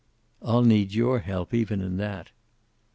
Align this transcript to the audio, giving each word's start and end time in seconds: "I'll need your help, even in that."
"I'll 0.41 0.63
need 0.63 0.93
your 0.95 1.19
help, 1.19 1.53
even 1.53 1.79
in 1.79 1.97
that." 1.97 2.31